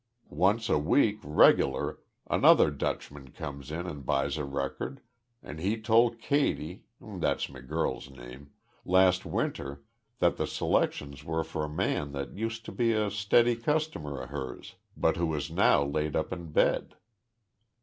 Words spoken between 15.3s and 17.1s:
now laid up in bed."